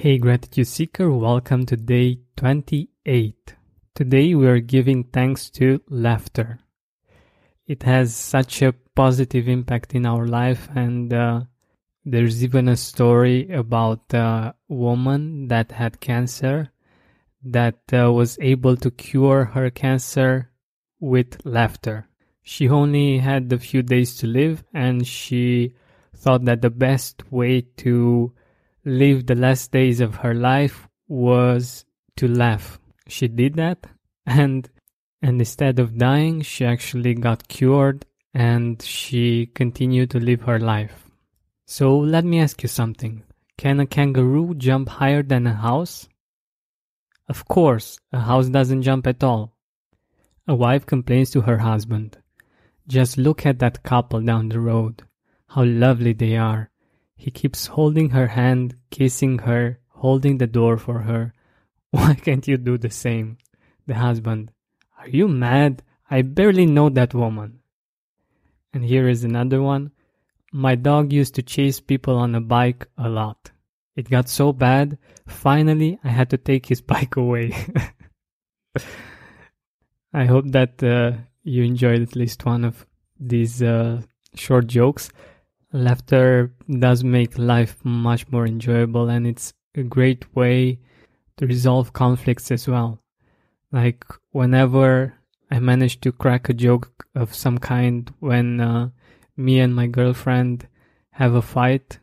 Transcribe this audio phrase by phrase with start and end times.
[0.00, 3.54] Hey, Gratitude Seeker, welcome to day 28.
[3.94, 6.58] Today we are giving thanks to laughter.
[7.66, 11.42] It has such a positive impact in our life, and uh,
[12.02, 16.70] there's even a story about a woman that had cancer
[17.44, 20.50] that uh, was able to cure her cancer
[20.98, 22.08] with laughter.
[22.42, 25.74] She only had a few days to live, and she
[26.16, 28.32] thought that the best way to
[28.84, 31.84] live the last days of her life was
[32.16, 32.78] to laugh.
[33.08, 33.86] She did that
[34.26, 34.68] and
[35.22, 41.10] and instead of dying, she actually got cured and she continued to live her life.
[41.66, 43.22] So let me ask you something.
[43.58, 46.08] Can a kangaroo jump higher than a house?
[47.28, 49.54] Of course, a house doesn't jump at all.
[50.48, 52.16] A wife complains to her husband.
[52.88, 55.02] Just look at that couple down the road.
[55.48, 56.69] How lovely they are.
[57.20, 61.34] He keeps holding her hand, kissing her, holding the door for her.
[61.90, 63.36] Why can't you do the same?
[63.86, 64.52] The husband.
[64.98, 65.82] Are you mad?
[66.10, 67.58] I barely know that woman.
[68.72, 69.90] And here is another one.
[70.50, 73.50] My dog used to chase people on a bike a lot.
[73.96, 74.96] It got so bad,
[75.28, 77.54] finally I had to take his bike away.
[80.14, 82.86] I hope that uh, you enjoyed at least one of
[83.18, 84.00] these uh,
[84.34, 85.10] short jokes
[85.72, 90.78] laughter does make life much more enjoyable and it's a great way
[91.36, 93.00] to resolve conflicts as well.
[93.72, 95.14] Like whenever
[95.50, 98.90] I manage to crack a joke of some kind when uh,
[99.36, 100.66] me and my girlfriend
[101.12, 101.98] have a fight,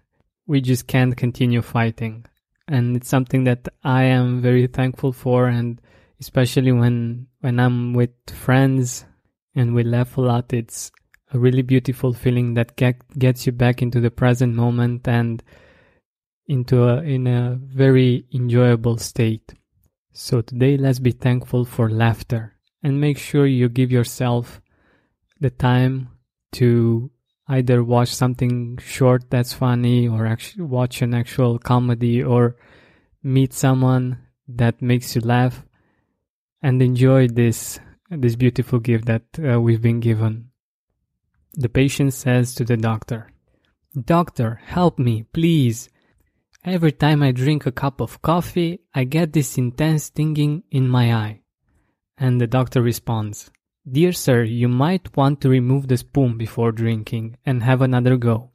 [0.46, 2.26] we just can't continue fighting.
[2.68, 5.82] And it's something that I am very thankful for and
[6.20, 9.06] especially when when I'm with friends
[9.56, 10.92] and we laugh a lot, it's
[11.34, 15.44] a really beautiful feeling that get, gets you back into the present moment and
[16.48, 19.54] into a in a very enjoyable state.
[20.14, 24.62] So today let's be thankful for laughter and make sure you give yourself
[25.40, 26.10] the time
[26.54, 27.12] to
[27.50, 32.56] either watch something short that's funny or actually watch an actual comedy or
[33.22, 35.64] meet someone that makes you laugh
[36.62, 40.50] and enjoy this this beautiful gift that uh, we've been given
[41.54, 43.32] the patient says to the doctor,
[44.06, 45.90] Doctor, help me, please.
[46.64, 51.14] Every time I drink a cup of coffee, I get this intense stinging in my
[51.14, 51.42] eye.
[52.18, 53.50] And the doctor responds,
[53.90, 58.52] Dear sir, you might want to remove the spoon before drinking and have another go.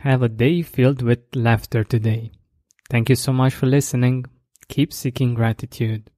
[0.00, 2.32] Have a day filled with laughter today.
[2.88, 4.24] Thank you so much for listening.
[4.68, 6.10] Keep seeking gratitude.